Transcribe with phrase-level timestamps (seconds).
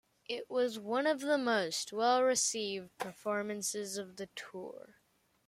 [0.27, 4.95] It was one of the most well received performances of the tour.